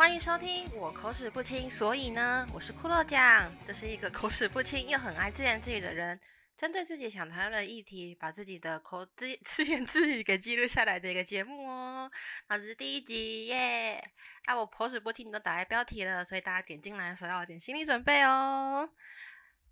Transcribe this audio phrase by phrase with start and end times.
[0.00, 6.18] 欢迎收听我口齿不清，所以呢，我是骷髅酱，这是一个口齿不清又很爱自言自语的人，
[6.56, 12.10] 针对自己想谈论的议题，把自己的口自自言自语给记录下来的一个节目哦。
[12.48, 14.02] 那这是第一集耶！
[14.46, 18.88] 啊，我口齿不清都打在标题了，所以大家点进来的时候要有点心理准备哦。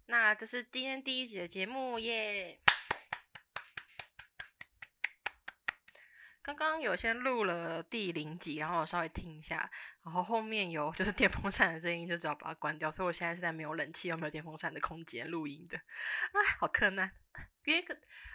[0.08, 2.60] 那这是今天第一集的节目耶。
[6.54, 9.70] 刚刚有先录了第零集，然后我稍微听一下，
[10.02, 12.90] 然后后面有就是电风扇的声音，就只好把它关掉。
[12.90, 17.10] 所以我现在是在没有冷气又没有电风扇的空间录音的，啊，好困难。
[17.64, 17.84] 因为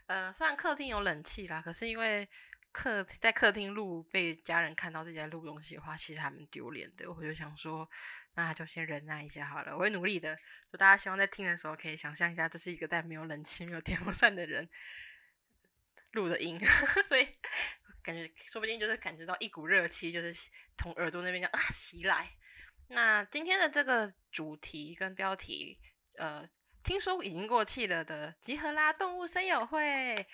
[0.06, 2.30] 呃，虽然客厅有冷气啦，可是因为
[2.72, 7.12] 客在客厅录被家人看到自己在录东西的话，其实还蛮丢脸的。
[7.12, 7.90] 我就想说，
[8.36, 10.38] 那就先忍耐一下好了，我会努力的。
[10.72, 14.70] 就大家希望在听的时候可以想象一下，这是一个在没有冷气、没有电风扇的人
[16.12, 16.60] 录的音，
[17.10, 17.28] 所以。
[18.04, 20.34] 感觉说不定就是感觉到一股热气，就是
[20.78, 22.30] 从耳朵那边啊袭来。
[22.90, 25.80] 那今天的这个主题跟标题，
[26.18, 26.48] 呃，
[26.84, 30.28] 听说已经过气了的集合啦动物森友会，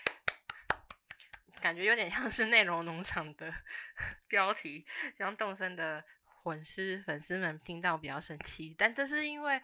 [1.61, 3.53] 感觉有点像是内容农场的
[4.27, 4.85] 标题，
[5.17, 6.03] 让动森的
[6.43, 8.75] 粉丝粉丝们听到比较生气。
[8.77, 9.61] 但这是因为，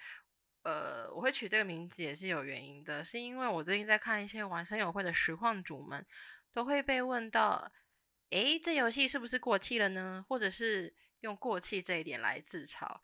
[0.62, 6.06] 呃，我会取这个名字也是有原因的，是因为我最近在看一些玩森友会的实况主们，
[6.54, 7.74] 都会被问到。
[8.32, 10.26] 诶，这游戏是不是过气了呢？
[10.28, 13.00] 或者是用过气这一点来自嘲？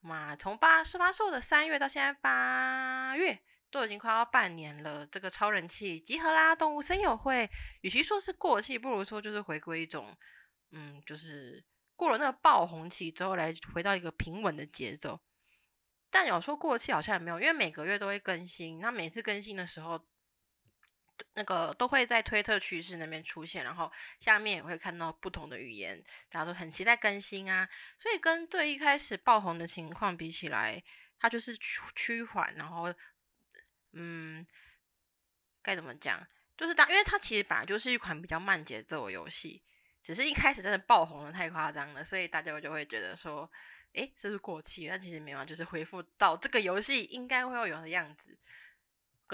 [0.00, 3.38] 嘛，从八是发售的三月到现在八月，
[3.70, 5.06] 都已经快要半年了。
[5.06, 7.50] 这个超人气集合啦，动物森友会，
[7.82, 10.16] 与其说是过气，不如说就是回归一种，
[10.70, 11.64] 嗯，就是
[11.96, 15.20] 过了那个爆红期之后，来回到一个平稳的节奏。
[16.10, 20.06] 但有说过气好像也没有，因为每个月都会更新，那每次更新的时候。
[21.34, 27.68] 那个都会在推特趋势那边出现，然后下面也会看到不同的语言，大家都很期待更新啊。
[27.98, 30.82] 所以跟对一开始爆红的情况比起来，
[31.18, 32.92] 它就是趋趋缓，然后
[33.92, 34.46] 嗯，
[35.62, 36.26] 该怎么讲？
[36.56, 39.62] 就是当因为它其实本来就是一款比较慢节奏的游戏，
[40.02, 43.50] 只是一开始真的爆红的太夸张了，所以大家就会觉得说，
[43.94, 44.86] 诶，这是过期。
[44.88, 48.38] 但其实没有，就是恢复到这个游戏应该会有的样子。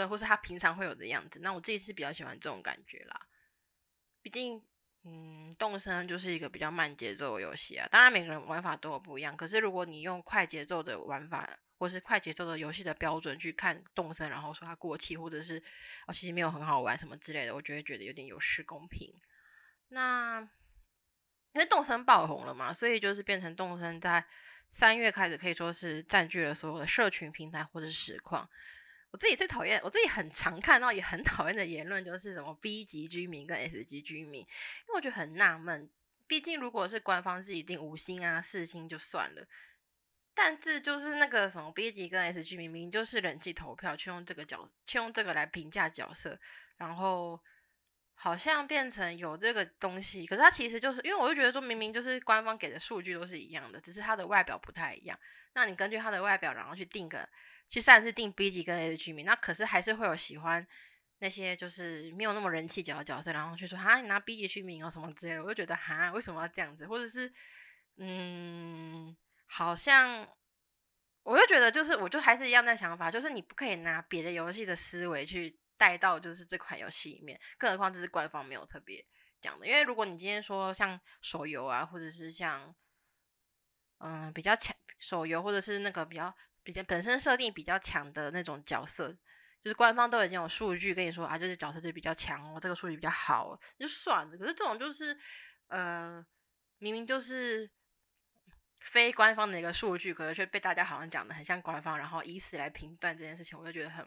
[0.07, 3.27] 或是他平常会有的样子，那我自己是比较喜欢这种感觉啦。
[4.21, 4.63] 毕竟，
[5.05, 7.89] 嗯，动森就是一个比较慢节奏的游戏啊。
[7.91, 9.37] 当然，每个人玩法都有不一样。
[9.37, 15.63] 可是，如果你用快节奏的玩法，或是快节奏的游戏的标准去看动森，然后说它过气，或者是
[16.07, 19.15] 哦其实没有很好玩什么之类的，我就会觉得有点有失公平。
[19.89, 20.41] 那
[21.53, 24.25] 因为动森爆红了嘛，所以就是变成动森在
[24.73, 28.51] 三月开始可以说是占据了所有的社群平台或者是实况。
[29.11, 35.89] 我自己最讨厌，我自己很常看到也很讨厌的言论，就是什么 B 级居民跟 S 级居民，因为我觉得很纳闷。
[36.27, 39.47] 毕竟如果是官方是一定五星啊四星就算了，
[40.35, 46.39] 但是就是那个什么 B 级跟 S 居民，明明就是人气投票，去用这个角，去用这个来评价角色，
[46.77, 47.41] 然后
[48.13, 55.19] 好像变成有这个东西，可是它其实就是因为我就觉得说明明就是官方给的数据都是一样的，只是它的外表不太一样，
[55.55, 57.27] 那你根据它的外表，然后去定个。
[57.69, 60.67] 去擅自定 B 级跟 S 居民，那可是还是会有喜欢
[61.19, 66.87] 那些就是没有那么人气角的角色，然后去说啊，你拿 B 级居民哦什么之类的，我就觉得哈，为什么要这样子？
[66.87, 67.31] 或者是
[67.97, 69.15] 嗯，
[69.47, 70.27] 好像
[71.25, 79.05] 我就觉得就是我就还是一样的想法，就是你不可以拿别的游戏的思维去带到就是这款游戏里面，更何况这是官方没有特别
[79.43, 79.67] 讲的。
[79.67, 82.75] 因为如果你今天说像手游啊，或者是像
[83.99, 86.35] 嗯比较强手游，或者是那个比较。
[86.69, 89.11] 比较本身设定比较强的那种角色，
[89.59, 94.37] 就是官方都已经有数据跟你说啊，这个角色就比较强哦，这个数据比较好，就算了。
[94.37, 95.19] 可是这种就是
[95.69, 96.23] 呃，
[96.77, 97.71] 明明就是
[98.81, 104.05] 非官方的一个数据，可是却被大家好像讲的很像官方，然后以此来评断这件事情，我就觉得很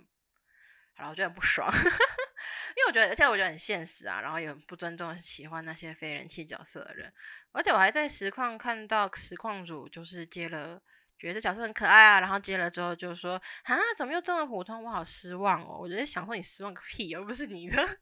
[0.93, 1.67] 好了，我觉得很不爽。
[1.73, 7.11] 因为我觉得，而且我觉得很现实啊，然后也很不尊重喜欢那些非人气角色的人。
[7.53, 10.79] 而且我还在实况看到实况组就是接了。
[11.21, 14.83] 觉得这角色很可爱啊，然后接了之后就说啊，怎么又这么普通？
[14.83, 15.77] 我好失望哦！
[15.79, 17.75] 我觉得想说你失望个屁，又不是你的。
[17.77, 17.95] 对啊，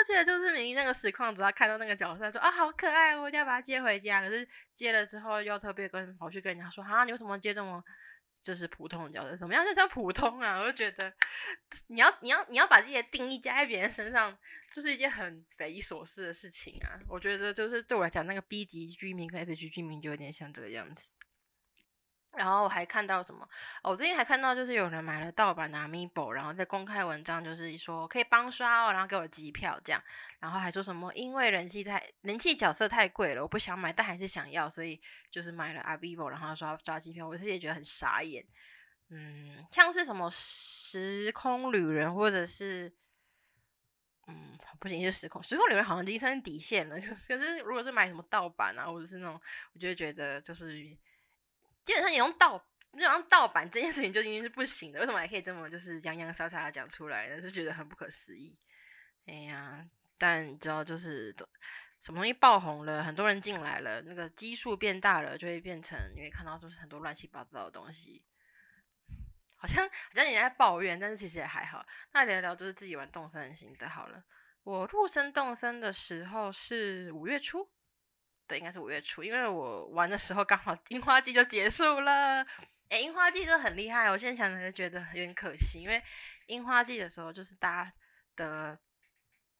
[0.00, 4.20] 而且就是明明那个实况主要看到那个角色说啊，好可爱，我一定要把他接回家。
[4.20, 7.80] 可是接了之后又特别跟跑去跟人家说啊，你为什么接这么
[8.42, 9.36] 就是普通的角色？
[9.36, 10.58] 怎么样才叫普通啊？
[10.58, 11.12] 我就觉得
[11.86, 14.36] 你要你要你要把自己的定义加在别人身上，
[14.74, 16.98] 就是一件很匪夷所思的事情啊！
[17.08, 21.06] 我觉得就是对我来讲，那个 B 级居民跟 S 级居民就有点像这个样子。
[22.36, 23.42] 然后我还看到什么？
[23.82, 30.02] 哦我最近还看到就是有人买了盗版的 Amiibo，然后在公开文章就是说可以帮刷哦，然后给我机票这样，
[30.38, 38.44] 然后还说什么因为人气太人气角色太贵了，我不想买，但还是想要，所以就是买了 Amiibo，然后刷刷机票，我自己也觉得很傻眼。
[39.08, 42.94] 嗯，像是什么时空旅人或者是。
[44.30, 46.96] 嗯，不仅是时空，时空旅人好像已经成底线了。
[47.26, 49.40] 可是如果是买什么盗版啊，或者是那种，
[49.72, 50.94] 我就觉得就是
[51.88, 55.00] 基本上你用盗，你用盗版这件事情就已经是不行的。
[55.00, 57.40] 为什么还可以这么就是洋洋洒洒的讲出来呢？
[57.40, 58.58] 是觉得很不可思议。
[59.24, 59.82] 哎呀，
[60.18, 61.34] 但你知道，就是
[62.02, 68.22] 什么东西爆红了，很多人进来了，那个基数变大了，就会变成你会看到就是很多乱七八糟的东西。
[69.56, 71.82] 好像好像你在抱怨，但是其实也还好。
[72.12, 74.22] 那聊聊就是自己玩动森的心得好了。
[74.62, 77.66] 我入森动森的时候是五月初，
[78.48, 82.44] 对，应该是五月初，因为我玩的时候刚好樱花季就结束了。
[82.88, 86.02] 哎，樱花季真的很厉害，我现在想来觉得有点可惜，因为
[86.46, 87.92] 樱花季的时候就是大家
[88.34, 88.78] 的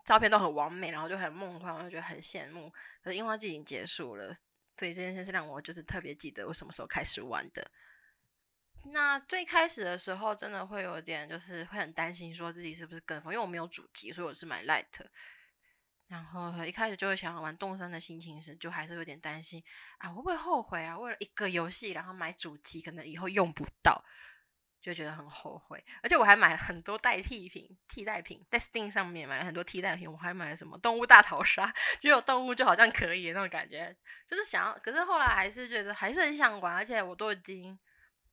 [0.06, 2.72] 照片都很完美，然后就很梦幻，我就觉得很羡慕。
[3.02, 4.32] 可是樱花季已经结束了，
[4.78, 7.70] 所以这件事是让我就是特别记得我什么时候开始玩的。
[8.92, 14.86] 那最开始的时候，真的会有点，就是会很担心，说自己是不是跟风，因为我没有主机，所以我是买 Light。
[16.08, 19.62] 然后一开始就会想要玩动森的心情是，就还是有点担心
[19.98, 20.98] 啊，会不会后悔啊？
[20.98, 24.02] 为了一个游戏，然后买主机，可能以后用不到，
[24.80, 25.84] 就觉得很后悔。
[26.02, 33.94] 而且我还买了很多代替品、替代品，在 Steam 上面买了很多替代品，我还买了什么动物大逃杀，就有动物就好像可以那种感觉，
[34.26, 37.78] 就是想要，可是后来还是觉得还是很想玩，而且我都已经。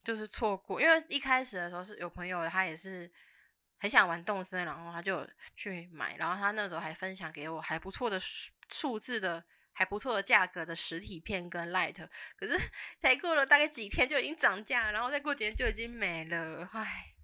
[0.04, 3.10] 就是错过，因为一开始的时候是有朋友，他也是
[3.78, 8.18] 很想玩动森，然后他就去买，然后他那时候还分享给我还不错的
[8.68, 12.58] 数字的、还不错的价格的实体片跟 light，可是
[13.00, 17.14] 才过了大概几天就已经涨价，然后再过几天就已经没了，唉，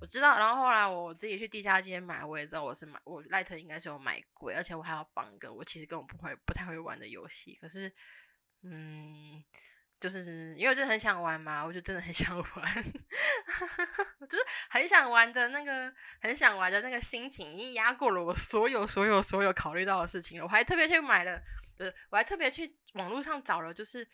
[0.00, 7.92] 我知道，然后后来我自己去地下街买，我也知道我是买我 light 应该是有买贵，而且我还要绑一个我其实根本不会、不太会玩的游戏，可是，
[8.62, 9.42] 嗯。
[9.98, 12.84] 就是因为就很想玩嘛，我就真的很 想玩，
[14.28, 20.44] 就是很想玩的那个很想玩的那个心情，已经压过了我所有所有所有考虑到的事情了。
[20.44, 21.40] 我还特别去买了，
[21.78, 24.06] 呃，我还特别去网络上找了，就是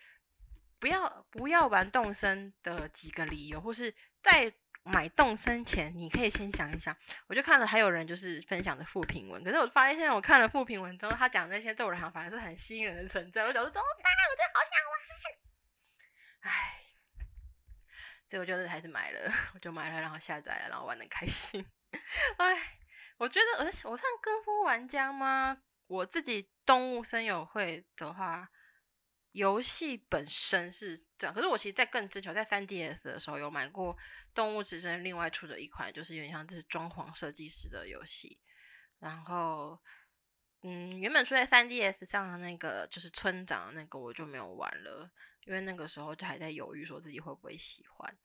[0.78, 3.92] 不要不要玩动森的几个理由，或是
[4.22, 4.52] 在
[4.84, 6.96] 买动森前，你可以先想一想。
[7.26, 13.42] 我就看了还有人就是分享的负评文，可是我发现现在我看了负评文之后，他讲那些对我来讲反而是很吸引人的存在。
[13.42, 14.12] 我觉得怎么办？
[14.30, 15.41] 我真的好想玩。
[16.42, 16.84] 唉，
[18.30, 21.64] 所以我就是还是买了， 我就买了，然后下载了，然后玩的开心。
[22.38, 22.78] 唉，
[23.18, 25.62] 我觉得我我算跟风玩家吗？
[25.86, 28.48] 我自己动物森友会的话，
[29.32, 33.96] 游戏本身是这样，可是我其实，在更之前，在三 DS 的时候有买过
[34.34, 38.40] 动物之声另外出的一款，就是有点像这是装潢设计师的游戏。
[38.98, 39.78] 然后，
[40.62, 45.10] 嗯，原本出在三 DS 上的那个就是村长那个，我就没有玩了。
[45.44, 48.16] 因为那个时候就还在犹豫，说自己会不会喜欢，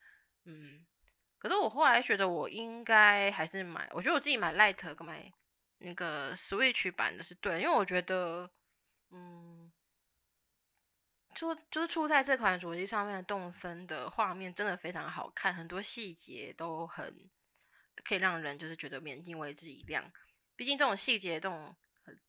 [0.46, 0.86] 嗯，
[1.40, 5.32] 可是我后来觉得我应该还是买，我觉得我自己买 Light 跟买
[5.80, 8.52] 那个 Switch 版的是对，因为我觉得，
[9.10, 9.72] 嗯，
[11.34, 17.30] 出就是出在这款主机上面的动森的画面真的非常好看，很多细节都很
[18.04, 20.12] 可以让人就是觉得眼睛为之一亮，
[20.56, 21.76] 毕竟这种细节这种。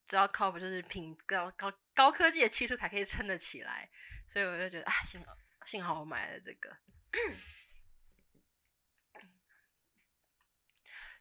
[0.07, 3.89] 只要靠不就是品高高高科技的技术才可以撑得起来，
[4.27, 6.77] 所以我就觉得啊，幸好幸好我买了这个。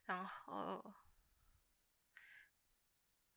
[0.05, 0.93] 然后，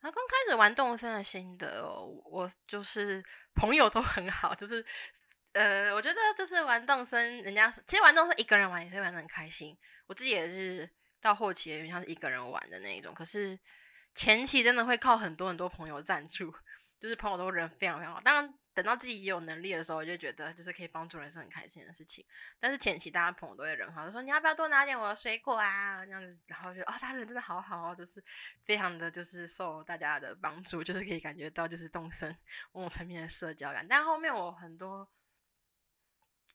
[0.01, 3.25] 他刚开始玩动森的心得哦，我就是
[3.55, 4.87] 朋友都很好，就是
[5.53, 9.77] 呃，我觉得就是玩动森，人家其实玩动森一个人玩也是玩的很开心。
[10.07, 10.89] 我自己也是
[11.21, 13.59] 到后期也像是一个人玩的那一种，可是。
[14.15, 16.53] 前期真的会靠很多很多朋友赞助，
[16.99, 18.21] 就是朋友都人非常非常好。
[18.21, 22.25] 当然，等到自己有能力的时候，就觉得就是可以帮助人是很开心的事情。
[22.59, 28.23] 但是前期大家朋友都会人好，就说你要不要多拿点我的水果啊这样子，然后就啊，他人真的好好哦，就是
[28.65, 32.37] 非常的就是受大家的帮助，就是可以感觉到就是动森
[32.73, 33.87] 某种层面的社交感。
[33.89, 35.09] 但后面我很多。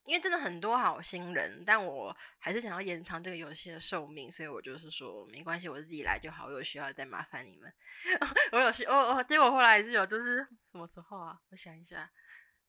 [0.06, 6.46] 因为真的很多好心人，但我还是想要延长这个游戏的寿命，所以我就是说没关系，我自己来就好。
[6.46, 7.72] 我有需要再麻烦你们。
[8.52, 10.36] 我有需，哦哦，结果后来是有，就是
[10.70, 11.38] 什么时候啊？
[11.50, 12.10] 我想一下，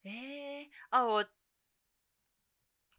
[0.02, 1.28] 诶，哦，我，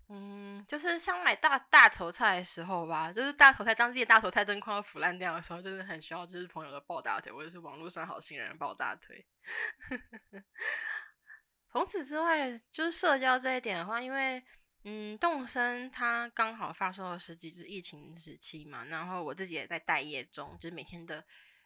[0.08, 9.26] 嗯，就是想买大大头菜的时候吧，就是大头菜，当自己大头菜真快要腐烂掉的时候，就是很需要就是朋友的抱大腿，或者是网络上好心人抱大腿。
[11.72, 14.44] 除此之外，就是社交这一点的话，因为
[14.84, 21.24] 嗯，动身它刚好发售的时机就是疫情时期嘛，然后我自己也在待业中，就是每天的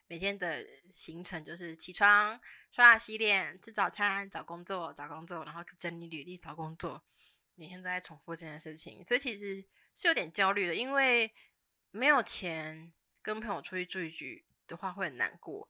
[0.07, 2.39] 每天的行程就是起床、
[2.71, 7.01] 刷牙、洗脸、吃早餐、找工作、找工作，然后整理履历、找工作，
[7.55, 9.63] 每天都在重复这件事情，所以其实
[9.95, 11.31] 是有点焦虑的，因为
[11.91, 12.91] 没有钱
[13.21, 15.69] 跟朋友出去聚一聚的话会很难过。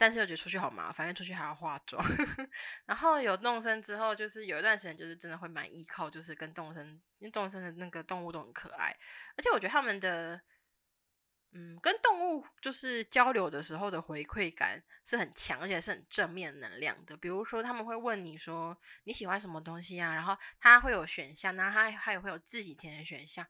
[0.00, 2.00] 但是又觉得出去好麻烦，因为出去还要化妆。
[2.86, 6.86] 然后有动森之后，就是有一段时间，就是真的会蛮依靠，就是跟动森，
[7.18, 8.96] 因为动森的那个动物都很可爱，
[9.36, 10.40] 而且我觉得他们的，
[11.50, 17.16] 嗯，跟动物就是交流的时候的回馈感是很强，而且是很正面能量的。
[17.16, 23.44] 比如说他们会问你说你喜欢什么东西啊，然后他会有选项，然后他还有会有自己填的选项。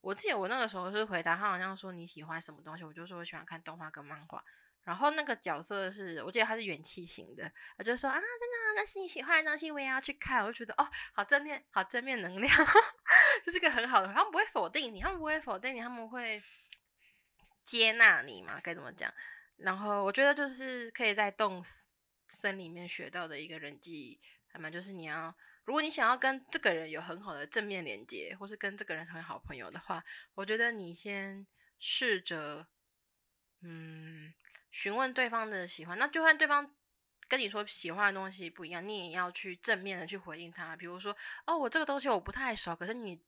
[0.00, 4.42] 我记得我那个时候是回答他好像说你喜欢什么东西，我就说我喜欢看动画跟漫画。
[4.84, 10.42] 然后那个角色是我记得他是元气型的，他就说啊，真的那是你喜欢的东西，我也要去看。
[10.42, 12.52] 我就觉得哦，好正面，好正面能量，
[13.46, 14.08] 就是个很好的。
[14.08, 16.42] 他们不会否定你，他们不会否定你，他们会
[17.62, 18.60] 接纳你嘛？
[18.60, 19.12] 该怎么讲？
[19.58, 21.64] 然后我觉得就是可以在动
[22.28, 25.32] 森里面学到的一个人际，还蛮就是你要，
[25.64, 31.46] 如果你想要跟这个人有很好的正面连接，或是跟这个人成为好朋友的话，我觉得你先
[31.78, 32.66] 试着，
[33.60, 34.34] 嗯。
[34.72, 36.74] 询问对方的喜欢，那就算对方
[37.28, 40.74] 跟你说喜欢的东西不一样，你也要去正面的去回应他。
[40.74, 43.22] 比如说，哦，我这个东西我不太熟，可是你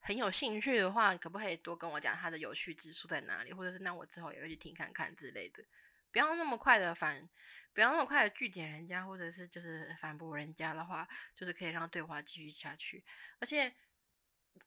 [0.00, 3.52] 很有兴趣的话，可不可以多跟我讲它的有趣之处在哪里？
[3.52, 5.64] 或者是那我之后也会去听看看之类的。
[6.12, 7.28] 不要那么快的反，
[7.72, 13.04] 不要那么快的拒点人家，或者是就是反驳人家的话，就是可以让对话继续下去。
[13.40, 13.72] 而且，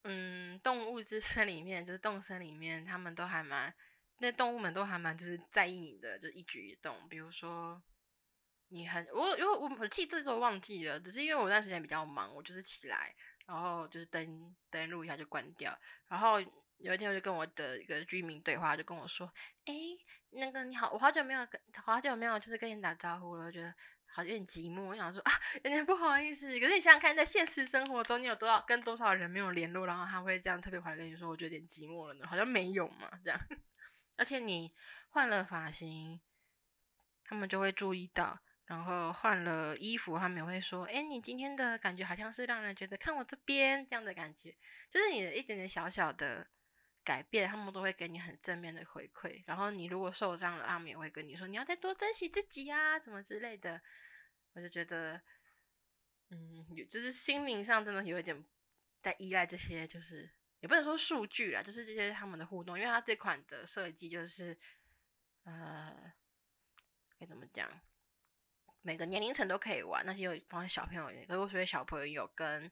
[0.03, 3.73] 嗯，动物之森里面，就是动森里面，他们都还蛮。
[4.19, 7.07] 那动物们都还蛮就是在意你的，就一举一动。
[7.07, 7.81] 比如说，
[8.69, 13.13] 你很我因为我我记这都忘记了，只是因为我那段时间比较忙，我就是起来，
[13.45, 15.77] 然后就是登登录一下就关掉。
[16.07, 16.41] 然后
[16.77, 19.31] 有一天我就跟我的一个居民对话，就跟我说
[19.65, 19.73] ：“哎，
[20.31, 23.73] 那个你好，我好久没有跟好久没有就是跟你打招呼了，觉得
[24.07, 24.81] 好有点寂寞。
[24.83, 25.31] 我想说啊，
[25.63, 26.59] 有点不好意思。
[26.59, 32.27] 可是你想想看，在现实生活中，你有多少跟多少人没有联络，然后他会这样特别回来跟你说，我觉得有点寂寞了呢？
[32.27, 33.39] 好像没有嘛，这样。”
[34.17, 34.73] 而且你
[35.09, 36.19] 换了发型，
[37.23, 44.55] 他们就会注意到；然后换了衣服，他们也会说：“哎，你今天的感觉好像是让人觉得看我这边这样的感觉。”
[44.91, 46.47] 就是你的一点点小小的
[47.03, 49.43] 改变，他们都会给你很正面的回馈。
[49.45, 53.81] 然后你如果受伤了，他们也会跟你说：“你要再多珍惜自己啊，什么之类的。”
[54.53, 55.21] 我就觉得，
[56.31, 58.43] 嗯，就是心灵上真的有一点
[59.01, 60.36] 在依赖这些，就是。
[60.59, 64.57] 也不能说数据啦，就是这些他们的互动，因为它这款的设计就是，
[65.43, 66.13] 呃，
[67.19, 67.69] 该怎么讲？
[68.81, 72.71] 每个年龄层都可以玩，那些有帮小朋友，如果说小朋友跟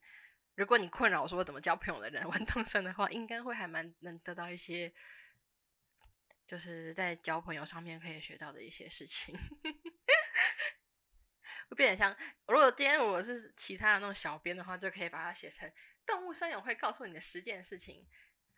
[0.55, 4.91] 如果你困扰说怎么交朋友的人 玩动森的话，应该会还蛮能得到一些，
[6.47, 9.37] 就是在交朋友上面可以学到的一些事情。
[11.69, 12.15] 会变得像，
[12.47, 15.69] 如果今天我是其他的那种小编的话，就可以把它写成。
[16.05, 18.05] 动物森友会告诉你的十件事情，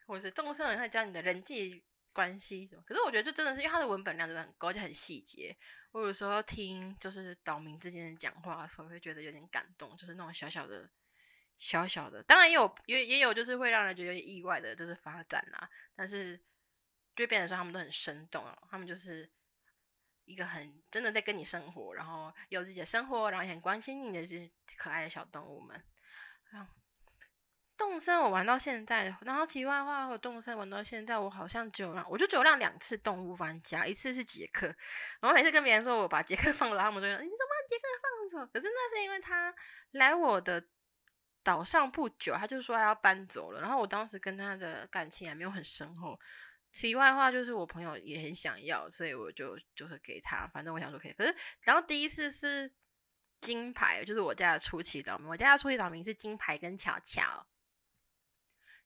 [0.06, 2.84] 或是动物森友会教你的人际关系什么。
[2.86, 5.56] 可是我觉得这真的是因为它的文本量真的很高，就很细节。
[5.92, 10.90] 我有时候听就是岛民之间的讲话的时候，会觉得有点感动，就是那种小小的、
[11.58, 12.22] 小小的。
[12.24, 15.70] 当然也有也也有就是会让人觉得有点意外的，就是发展啦。
[15.96, 16.40] 但是
[17.16, 19.28] 对别人说他们都很生动哦，他们就是
[20.26, 25.82] 一个很真的在跟你生活，然后有自己的生活，然后也很关心你的这些可爱的小动物们。
[27.98, 34.68] 动森我玩到现在，然后题外话，我动物森玩到现在，我好像只有让，我就只有让两次动物玩家，一次是杰克，
[35.20, 38.52] 然后每次跟别人说我把杰克 放了，他们就说你怎么把杰克放走？
[38.54, 39.52] 可是那是因为他
[39.94, 40.64] 来我的
[41.42, 46.20] 岛上不久，他就说他要搬走了，然后我当时跟他的感情还没有很深厚。
[46.72, 51.14] 题外话就是我朋友也很想要，所以我就就是给他，反正我想说可以。
[51.14, 52.72] 可是然后第一次是
[53.42, 57.48] 金牌，就是我家的初期岛民，我家的初期岛民是金牌跟巧巧。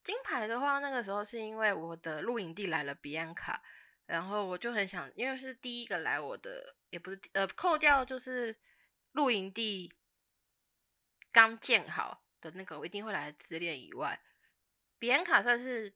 [0.03, 3.61] 金牌的话，那个时候是因为我的露营地来了比安卡，
[4.07, 8.55] 然后我就很想，因为是第一个来我的，也不是呃，扣掉就是
[9.11, 9.93] 露营地
[11.31, 14.19] 刚建好的那个，我一定会来自恋以外，
[14.97, 15.93] 比安卡算是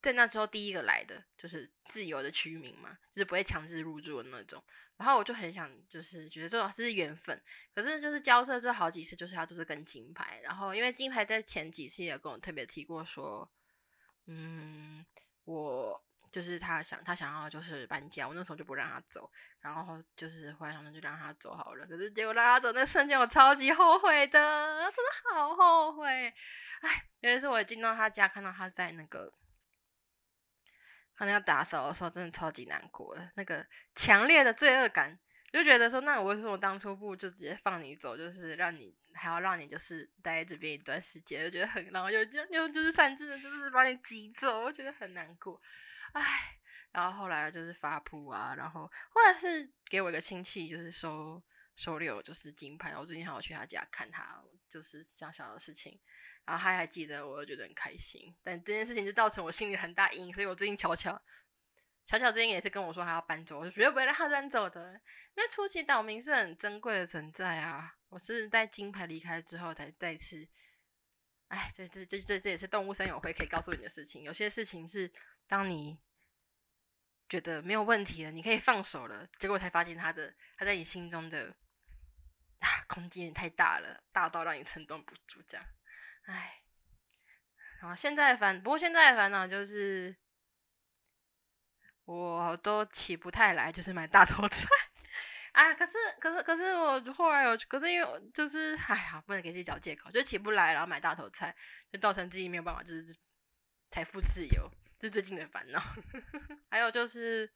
[0.00, 4.64] 在那之后第一个来的，就是自由的居民嘛，就是不会强制入住的那种。
[5.00, 7.42] 然后我就很想，就是觉得这种是缘分。
[7.74, 10.38] 可是就是交涉这好几次，就是他都是跟金牌。
[10.42, 13.50] 然后因为金牌在前几次也跟我特别提过说，
[14.26, 15.02] 嗯，
[15.44, 19.30] 我就是他想他想要就是搬家，我那时候就不让他走，
[19.60, 21.86] 然后就是后来想那就让他走好了。
[21.86, 26.06] 可是结果让他走那瞬间，我超级后悔的，真的好后悔。
[26.82, 29.32] 哎，有一次我进到他家，看到他在那个
[31.20, 35.18] 可能要打扫的时候，真的超级难过的，那个强烈的罪恶感，
[35.52, 45.60] 就觉得说，那我为什么当初不就直接放你走，就是让你还要让你就是待在这边一段时间，就觉得很，然后又又就是擅自的，就是把你挤走，我觉得很难过。
[46.14, 46.22] 唉，
[46.92, 51.42] 然后后来就是发铺啊，然后后来是给我一个亲戚，就是收
[51.76, 52.96] 收留，就是金牌。
[52.96, 56.00] 我最近还要去他家看他，就是小小的事情。
[56.44, 58.34] 然后他还记得，我就觉得很开心。
[58.42, 61.20] 但这件事情就造成我心里很大阴影，所以我最近巧巧
[62.06, 65.00] 巧巧最近也是跟我说他要搬走，我绝对不会让他搬走的。
[65.34, 70.46] 因为初期岛民是很珍贵的存在啊，我是在金牌离开之后才再次，
[71.48, 74.22] 哎，这这这这这也是动物森友会可以告诉你的事情。
[74.22, 75.12] 有些事情是。
[75.50, 75.98] 当你
[77.28, 81.52] 觉得没有问题了，你可以放手了，结果才发现他的他在你心中的
[82.62, 85.66] 啊空间太大了，大到让你承担不住，这样，
[86.30, 86.62] 唉，
[87.80, 90.16] 然后现在烦，不过现在的烦恼就是
[92.04, 94.68] 我都起不太来，就是买大头菜
[95.52, 101.54] 啊，可是可是可是我后来有，可是因为就是哎呀，不能给自己找借口，就起不来，然后买大头菜，
[101.90, 103.16] 就造成自己没有办法，就是
[103.90, 104.70] 财富自由。
[105.02, 105.82] 是最近的烦恼，
[106.68, 107.50] 还有就是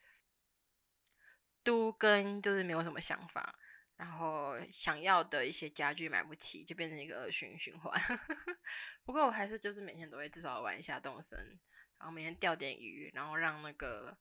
[1.63, 3.55] 都跟就是没有什么想法，
[3.97, 8.01] 然后想要的一些家具买不起，就变成一个恶性循环。
[9.05, 11.39] 不过我还是就是每天都会至少玩一下动森，
[11.99, 14.17] 然后每天钓点鱼，然后让那个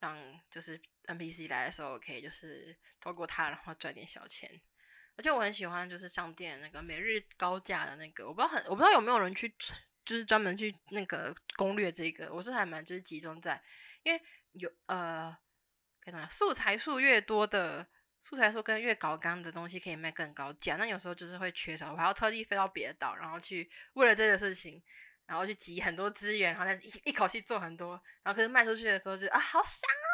[0.00, 4.60] 让就是 NPC 来的时候可以就是透过它然后赚点小钱。
[5.16, 9.54] 而且我很喜欢就是上店那个每日高价的那个，我不知道很我不知道有没有人去。
[10.04, 13.62] 就是专门去那个攻略这个，我是还蛮就是集中在，
[14.02, 14.18] 因为
[14.52, 15.36] 有呃，
[16.00, 17.86] 看到素材数越多的
[18.20, 24.82] 素材说跟越高纲的东西可以卖更高价，那有时候就是会缺少，我还要特地飞到别的岛，然后去为了这个事情，
[25.26, 30.10] 然后去集很多资源，然后再一一口气做很多，然后可是卖出去的时候就啊好香啊，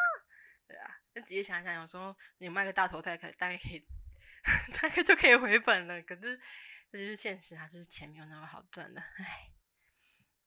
[0.67, 3.85] 对啊，那仔细想想，有时候你卖个大头菜可大概可以
[4.79, 6.39] 大概就可以回本了，可是
[6.91, 9.51] 这就是现实啊，就是钱没有那么好赚的，唉。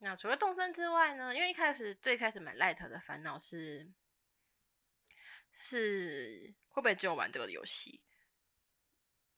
[0.00, 1.34] 那除了动森之外呢？
[1.34, 3.90] 因为一开始最开始买 Light 的烦恼是，
[5.58, 8.00] 是会不会只有玩这个游戏？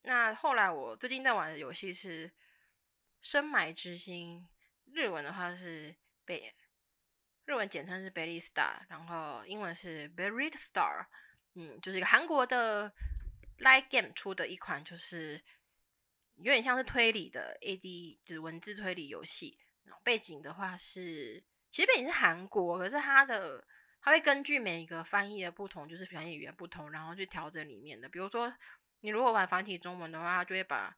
[0.03, 2.29] 那后来我最近在玩的游戏是
[3.21, 4.49] 《深埋之心》，
[4.95, 6.55] 日文的话是贝，
[7.45, 11.07] 日文简称是 Berry Star，然后英文是 Berry Star，
[11.55, 12.93] 嗯，就是一个韩国的
[13.59, 15.43] Light Game 出的一款，就是
[16.37, 19.59] 有点像是推理的 AD，就是文字推理游戏。
[20.03, 23.67] 背景的话是，其实背景是韩国，可是它的
[24.03, 28.09] 它会根据每一个翻译的不同，就是翻译语言不同，然后去调整里面的。
[28.09, 28.53] 比如说，
[29.01, 30.97] 你如果玩繁体中文的话，它就会把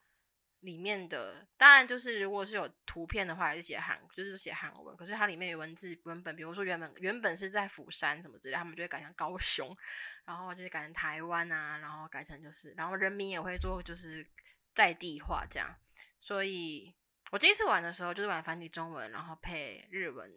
[0.61, 4.97] 里面的，当然就是如果是有图片的话，还是写韩，就是写韩文。
[4.97, 9.77] 可是它里面有文字文本，比如说原本原本是在釜山什么之类，他们就会改成高雄，
[10.25, 14.27] 然后就是改成台湾啊，然后改成就是，然后人民也会做就是
[14.75, 15.75] 在地化这样，
[16.21, 16.95] 所以。
[17.31, 20.31] 我第一次玩的时候就是玩繁体中文，然后配日文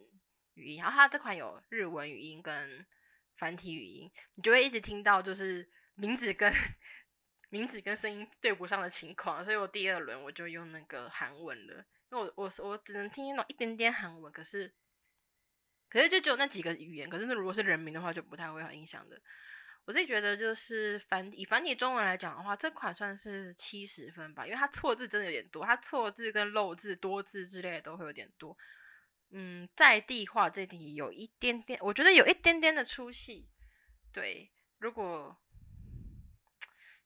[0.55, 2.85] 语音，然后它这款有日文语音跟
[3.37, 6.51] 繁体语音，你就会一直听到就是名字跟
[7.49, 14.73] 名字跟声音对不上的情况，所以我第二轮我就用那个韩文了，因为我我我只能听懂一点点韩文，可是
[15.89, 19.21] 可是就只有那几个语言，可是那如果是人名的话就不太会有影响的。
[19.85, 28.57] 我自己觉得，就是繁以繁体中文来讲的话，这款算是七十分吧，因为它错字真的有点多，它错字跟漏字、多字之类的都会有点多。
[29.37, 33.49] 嗯，在地化这题有一点点，我觉得有一点点的出戏。
[34.13, 35.35] 对，如果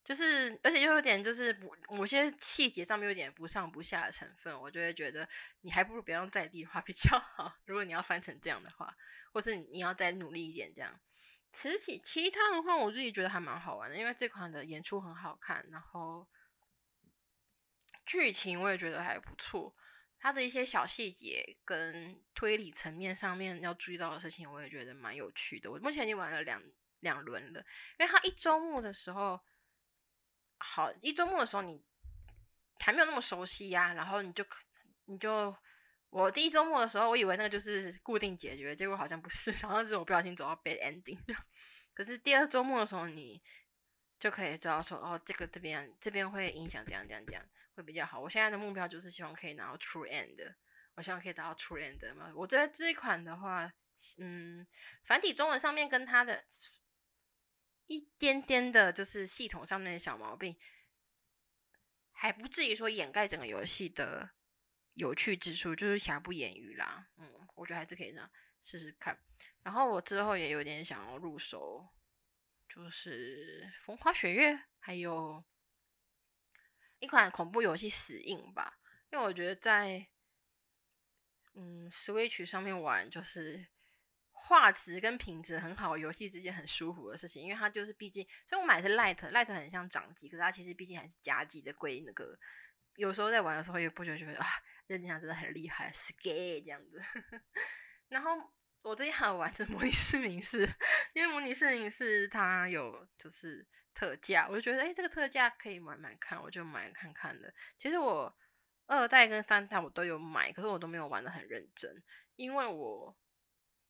[0.04, 1.52] 就是而且又有点就是
[1.90, 5.28] 某些细节上面有点不上不下的成分，我就会觉得
[5.62, 7.52] 你还不如别用在地化比较好。
[7.66, 8.96] 如果你要翻成这样的话，
[9.34, 11.00] 或是你要再努力一点这样。
[11.52, 16.28] 其实其他的话，我自己觉得还蛮好玩的，因为这款的演出很好看，然后
[18.06, 19.76] 剧情我也觉得还不错。
[20.20, 25.72] 它的一些小细节跟推理层面上面要注意到的事情，我也觉得蛮有趣的。
[25.72, 26.62] 我目前已经玩了两
[27.00, 27.60] 两轮了，
[27.98, 29.40] 因为它一周目的时候，
[30.58, 31.82] 好一周目的时候你
[32.80, 34.46] 还没有那么熟悉呀，然后你就
[35.06, 35.56] 你就。
[36.12, 41.20] 我第一周末的时候，我以为那个就是固定解决，结果好像不是，好像是我不小心走到 bad ending。
[41.94, 43.40] 可是第二周末的时候，你
[44.20, 47.46] 就可以知道说，哦，这个这边这边会影响这样这样这样，
[47.80, 48.20] 会比较好。
[48.20, 50.54] 我现在的目标就是希望可以拿到 true end，
[50.96, 52.32] 我希望可以达到 true end 嘛。
[52.36, 53.72] 我觉得这一款的话，
[54.18, 54.68] 嗯，
[55.06, 56.44] 繁体中文上面跟它的
[57.88, 60.58] 一点点的，就是系统上面的小毛病，
[62.12, 64.30] 还不至于说掩盖整个游戏的
[64.96, 67.08] 有趣之处，就是瑕不掩瑜啦。
[67.18, 68.30] 嗯，我觉得还是可以这样
[68.62, 69.18] 试试看。
[69.64, 71.88] 然后我之后也有点想要入手，
[72.68, 75.44] 就是《风花雪月》，还有
[77.00, 78.80] 一款恐怖游戏《死印》吧，
[79.12, 80.08] 因为我觉得在
[81.56, 83.68] 嗯 Switch 上面玩就是。
[84.42, 92.40] 画质跟品质很好，游戏之间很舒服的事情，因为它就是毕竟，所以我买的是 Light，Light 很像掌机，可是它其实毕竟还是加级的贵那个。
[92.96, 94.48] 有时候在玩的时候也不觉得觉得啊，
[94.88, 97.04] 认真下真的很厉害，scare 这样子。
[98.08, 98.32] 然后
[98.82, 100.66] 我最近还有玩是 模拟市民四，
[101.14, 103.68] 因为模拟市民四它有就是
[104.00, 107.54] 特价，我就觉得哎这个特价可以买买看，我就买看看的。
[107.78, 108.34] 其实我
[108.88, 112.02] 二代跟三代我都有买，可是我都没有玩的很认真，
[112.36, 113.16] 因为我。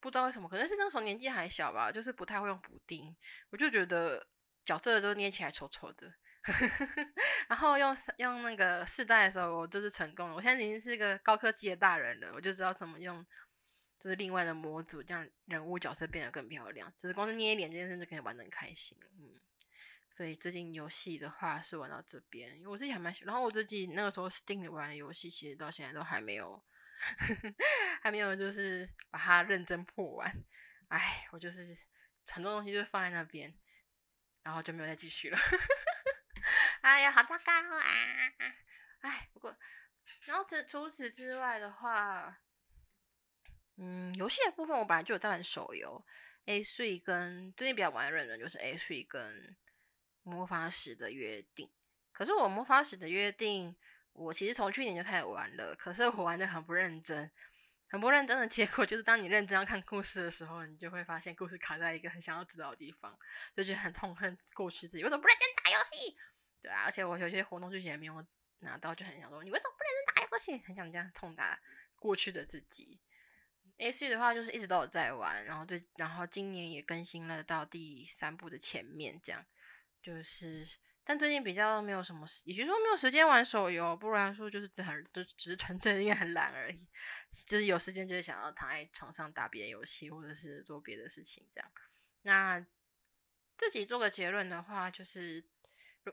[0.02, 3.14] 不知道为什么，可能是那时候年纪还小吧，就是不太会用补丁，
[3.50, 4.26] 我就觉得
[4.64, 6.10] 角色都捏起来丑丑的。
[7.50, 10.36] 然后用用那个四代的时候，我就是成功了。
[10.36, 13.22] 我现在已经是一个高科技的大人了，我就知道怎么用，
[14.00, 16.90] 就是另外的模组，这样人物角色变得更漂亮。
[16.98, 18.98] 就是光是捏脸这件事就可以玩的很开心。
[19.20, 19.36] 嗯，
[20.16, 23.24] 所以最近游戏的话是玩到这边，因为我自己还蛮喜。
[23.26, 26.64] 然后我自己那个时候 Steam 玩的游戏，其实到现在都还没有。
[28.04, 30.30] 还没有，就是把它认真破完。
[30.90, 31.78] 哎，我就是
[32.28, 33.58] 很多东西就放在那边，
[34.44, 35.38] 然后就没有再继续了。
[36.82, 37.84] 哎呀，好糟糕啊！
[39.00, 39.58] 哎，不过，
[40.26, 42.42] 然后这除此之外的话，
[43.78, 46.06] 嗯，游戏的部分我本来就有在玩手游
[46.48, 49.56] ，A 睡跟最近比较玩的认真就是 A 睡跟
[50.30, 51.70] 魔法使的约定。
[52.12, 53.76] 可是我魔法使的约定。
[54.14, 57.32] 我其实从去年就开始玩了，可是我玩的很不认真，
[57.88, 63.18] 很不认真的结果就是，当你认真要看故事的时候，你就会发现故事卡在一个很想要知道的地方，
[63.56, 66.18] 就觉得很痛恨过去自己为什么不认真打游戏？
[66.62, 68.26] 对啊，而且我有些活动剧情也没有
[68.60, 70.66] 拿到，就很想说你为什么不认真打游戏？
[70.68, 71.58] 很想这样痛打
[71.96, 73.00] 过去的自己。
[73.78, 79.46] A C 的话就是一直都有在玩，然后对，然后今年也更新了到第三部的前面，这样
[80.02, 80.68] 就是。
[81.06, 86.88] 但最近比较没有什么，也就是说没有时间玩手游，不然说就是只很就只是纯粹因为很懒而已。
[87.48, 91.72] 就是有时间就是想要躺在床上打别的游戏，或者是做别的事情这样。
[92.22, 92.64] 那
[93.58, 95.44] 自己做个结论的话，就是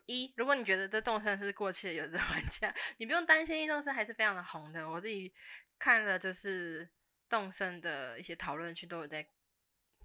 [0.07, 4.89] 一，如果你觉得这动森是过气的有的玩家， 你不用担心，动森还是非常的红的。
[4.89, 5.31] 我自己
[5.79, 6.89] 看了就是
[7.29, 9.29] 动森的一些讨论区都有在，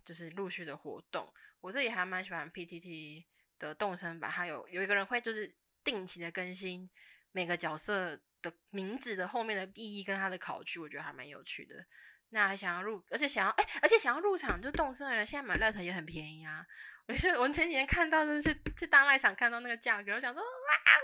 [0.04, 1.34] 就是陆续的活动。
[1.62, 3.24] 我自己还蛮喜欢 PTT。
[3.68, 6.90] 的动身版，还有有一个人会就是定期的更新
[7.32, 11.86] 每个角色的名字的后面的意义跟他的考据，我觉得还蛮有趣的。
[12.30, 16.66] 那还想要入，而且想要哎，而且想要入场就动身的人，现在买 Light 也很便宜啊。
[17.08, 20.48] 我是我前几天看到就是去大卖场看到那个价格，我想说哇，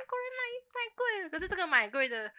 [0.08, 0.42] 果然买
[0.74, 1.30] 买贵了。
[1.30, 2.34] 可是这个买贵的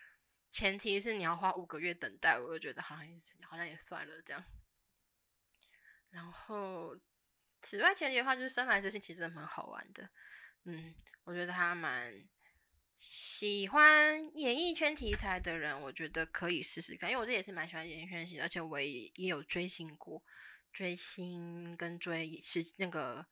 [0.51, 3.07] 前提是你要花五个月等待，我就觉得好像
[3.43, 4.43] 好像也算了这样。
[6.11, 6.97] 然后。
[7.61, 10.09] 此外，前提的话就是《深蓝之心》其实蛮好玩的，
[10.65, 10.95] 嗯，
[11.25, 12.25] 我觉得他蛮
[12.97, 20.23] 喜欢演艺圈题材的人，我觉得可以试试看，因为我这也是蛮喜欢演艺圈戏，而且我也也有追星过，
[20.73, 23.27] 追星跟追是那个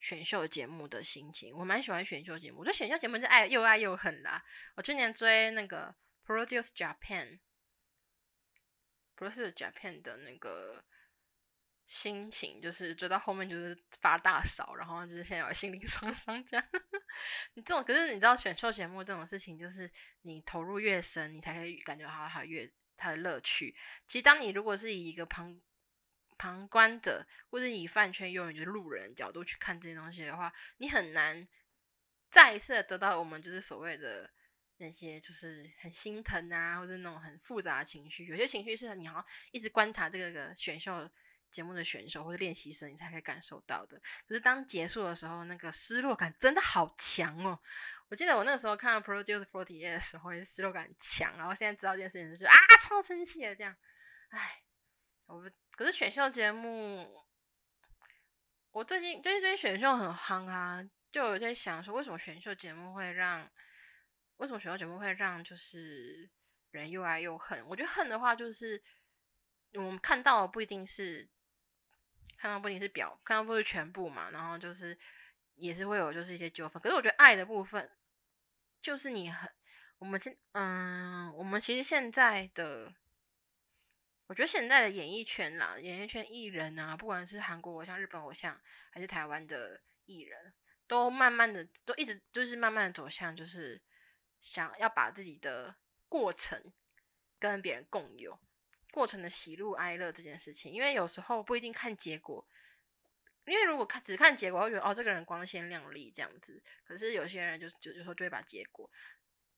[0.00, 4.44] 选秀节目的心情，我蛮喜欢选秀节目，我觉得选秀节目是爱又爱又恨啦。
[4.74, 5.94] 我去年追那个
[6.26, 10.84] Produce Japan，Produce Japan 的那个。
[11.88, 16.66] 心情就是追到后面就是发大烧，然后就是现在有心灵创伤这样。
[17.54, 23.74] 你这种可是你知道选秀节目这种事情，就是你投入越深，你才可以感觉好好越它的乐趣。
[24.06, 25.58] 其实当你如果是以一个旁
[26.36, 31.48] 旁观者，或者以饭圈用就是路人角度去看这些东西的话，你很难
[32.30, 34.30] 再一次得到我们就是所谓的
[34.76, 38.26] 那些就是很心疼啊，或者那种很复杂的情绪。
[38.26, 41.10] 有些情绪是你要一直观察这个选秀。
[41.50, 44.00] 节目的选手或者练习生，你才可以感受到的。
[44.26, 47.58] 可是当结束的时候，那个失落感真的好强哦！
[48.08, 51.36] 我记得我那个时候看到 Produce fortyea 的时候，也失落感强。
[51.36, 53.76] 然后现在知道这件事情，就是啊，超生气的这样。
[54.30, 54.62] 唉，
[55.26, 57.24] 我可是选秀节目，
[58.70, 63.50] 我最近最近最近选秀很夯啊，就有在想说，为什么选秀节目会让，
[64.36, 66.30] 为什么选秀节目会让就是
[66.70, 67.66] 人又爱又恨？
[67.66, 68.82] 我觉得恨的话，就是
[69.74, 71.26] 我们看到的不一定是。
[72.36, 74.96] 看到不仅是表，看到不是全部嘛，然后就是
[75.54, 76.80] 也是会有就是一些纠纷。
[76.82, 77.90] 可是我觉得爱的部分，
[78.80, 79.50] 就是你很
[79.98, 82.92] 我们现嗯，我们其实现在的
[84.26, 88.60] 我觉得现在的演艺圈啦，演艺圈艺人啊，不管是韩国偶像、日本偶像，
[88.90, 90.52] 还是台湾的艺人，
[90.86, 93.80] 都慢慢的，都一直就是慢慢的走向，就是
[94.40, 95.74] 想要把自己的
[96.08, 96.72] 过程
[97.38, 98.38] 跟别人共有，
[98.92, 102.46] 过程的喜怒哀乐这件事情，因为有时候不一定看结果，
[103.46, 108.90] 因为如果看只看结果，会觉得哦这个人光鲜亮丽这样子，可是有些人就就有时候就会把结果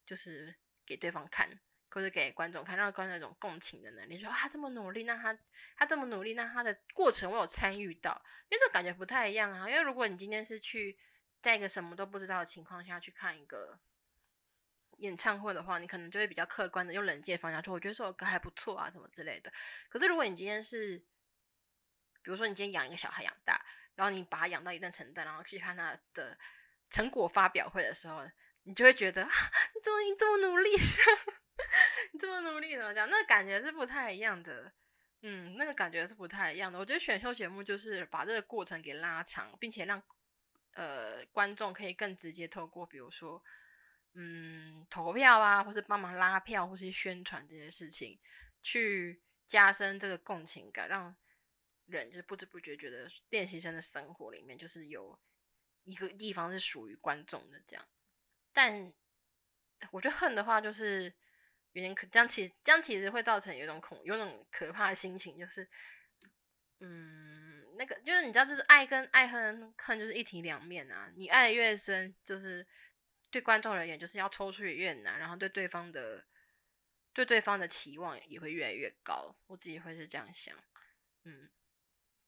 [0.04, 1.60] 就是给对方看。
[1.92, 5.36] 或者给观众看，让观众一种共情的能力，说啊，这么努力，那他
[5.76, 9.68] 他这么努力，那他的过程我有参与到，因为这感觉不太一样啊。
[9.68, 10.96] 因为如果你今天是去
[11.42, 13.76] 在一个什么都不知道的情况下去看一个
[15.00, 19.52] 演唱会的话，你可能就会比较客观的用冷静方向说，我觉得这首歌还不错啊，什么之类的。
[19.88, 20.96] 可是如果你今天是，
[22.22, 23.60] 比如说你今天养一个小孩养大，
[23.96, 26.38] 然后你把他养到一定程度，然后去看他的
[26.88, 28.22] 成果发表会的时候，
[28.62, 29.22] 你就会觉得，
[29.74, 30.70] 你怎么你这么努力？
[32.12, 33.08] 你这么努力怎么讲？
[33.08, 34.72] 那感觉是不太一样的，
[35.22, 36.78] 嗯，那个感觉是不太一样的。
[36.78, 40.02] 我觉得选秀节目就是把这个过程给拉长，并且让
[40.74, 43.42] 呃观众可以更直接透过，比如说
[44.14, 48.18] 嗯投票啊，或是帮忙拉票，或是宣传这些事情，
[48.62, 51.14] 去加深这个共情感，让
[51.86, 55.18] 人就是不知不觉觉得练习生的生活里面就是有
[55.84, 57.84] 一个地方是属于观众的这样。
[58.52, 58.92] 但
[59.90, 61.12] 我觉得恨的话就是。
[61.72, 65.64] 有点可这样，其这样其实会造成有一种恐，有种可怕的心情，就是，
[66.80, 71.12] 嗯，那个就是你知道，就是爱跟爱恨恨就是一体两面啊。
[71.14, 72.66] 你爱的越深，就是
[73.30, 76.24] 对观众而言，就是要抽出越难，然后对对方的
[77.12, 79.34] 对对方的期望也会越来越高。
[79.46, 80.56] 我自己会是这样想，
[81.24, 81.48] 嗯，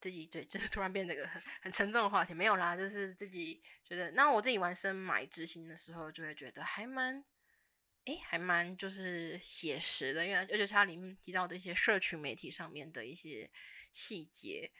[0.00, 7.24] 自己对，就是突然变得个很很沉重的话题，没有啦，就是自己觉得，那我自己玩深买之心的时候，就会觉得还蛮。
[8.04, 13.48] 哎，还蛮就是写实的，因为而且它里面提到的一些社群媒体上面的一些
[13.92, 14.72] 细节，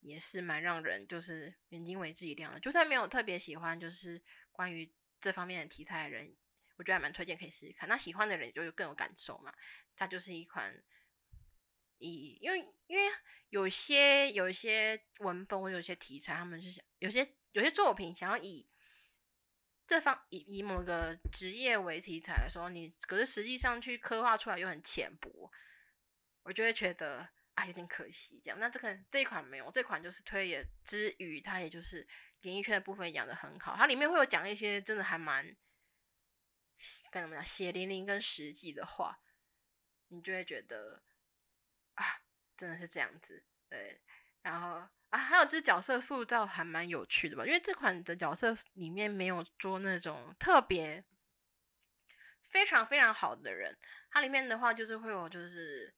[0.00, 2.60] 也是蛮让人就是眼睛为之一亮的。
[2.60, 4.20] 就算没有特别喜欢就是
[4.52, 6.34] 关于这方面的题材的人，
[6.76, 7.88] 我觉得还蛮推荐可以试试看。
[7.88, 9.52] 那喜欢的人就更有感受嘛。
[9.94, 10.82] 它就是一款
[11.98, 13.04] 以因为因为
[13.48, 18.68] 有些有一些文本或有些题材，他们是想有些有些作品想要以。
[19.88, 25.48] 这方以以某个职业为题材的时候，你可是实际上去刻画出来又很浅薄，
[26.42, 28.40] 我就会觉得啊有点可惜。
[28.42, 32.04] 这样，那这个这一款没有，这款就是推也之余，它也就是
[32.42, 35.56] 演艺圈的部分养的很好，它里面会有讲一些真的还蛮
[37.10, 39.18] 该怎么讲血淋淋跟实际的话，
[40.08, 41.02] 你就会觉得
[41.94, 42.04] 啊
[42.56, 44.00] 真的是这样子，对，
[44.42, 44.88] 然后。
[45.10, 47.46] 啊，还有就是角色塑造还蛮有趣的吧？
[47.46, 51.04] 因为这款的角色里面没有做那种特别
[52.50, 53.78] 非常非常好的人，
[54.10, 55.94] 它里面的话就是会有就是，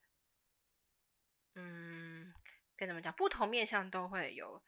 [1.54, 2.34] 嗯，
[2.76, 3.10] 该怎么讲？
[3.14, 4.62] 不同面相都会有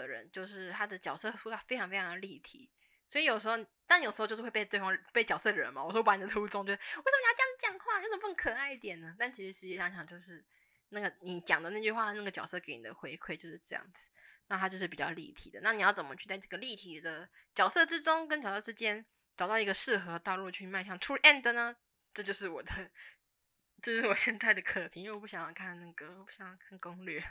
[0.00, 2.70] 的人，就是他的角色塑造非常非常的立体，
[3.08, 5.82] 所以有时候，但有时候就是会被对方被角色惹嘛。
[5.84, 8.00] 我说玩的途中，就为什么你要这样讲话？
[8.00, 9.14] 你怎么不可爱一点呢？
[9.18, 10.44] 但其实实际想想就是。
[10.90, 14.10] 那个你讲的那句话，那个角色给你的回馈就是这样子，
[14.46, 15.58] 那他就是比较立体的。
[15.60, 19.04] 那你要怎么去在这个立体的角色之中跟角色之间
[19.36, 21.74] 找到一个适合道路去迈向 true end 呢？
[22.12, 22.70] 这就是我的，
[23.84, 27.22] 这是我现在的课题，因为我不想要看那个，我不想要看攻略。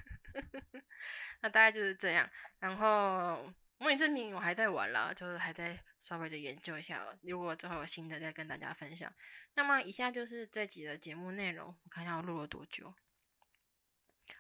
[1.42, 2.30] 那大概就是这样。
[2.60, 9.12] 然后模拟证明我还在玩了，就是还在稍微的研究一下，如果之后有新的再跟大家分享。
[9.56, 12.94] 那么以下就是这集的节目内容，我看一下我录了多久。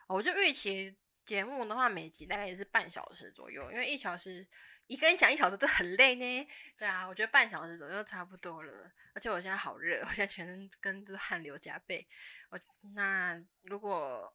[0.05, 0.95] 我就预期
[1.25, 4.47] 节目的话，每集大概也是半小时左右，因为一小时
[4.87, 6.47] 一个人讲一小时都很累呢。
[6.77, 8.91] 对啊，我觉得半小时左右差不多了。
[9.13, 12.07] 而且我现在好热，我现在全身跟着汗流浃背。
[12.49, 12.59] 我
[12.93, 14.33] 那如果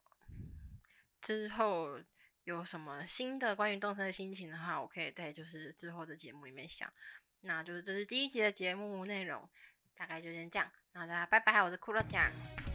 [1.20, 2.00] 之后
[2.44, 6.92] 有什么新的关于动森的心情的话，我可以在就是之后的节目里面想。
[7.40, 9.48] 那就是这是第一集的节目内容，
[9.94, 10.70] 大概就先这样。
[10.92, 12.67] 那大家拜拜，我是骷髅酱。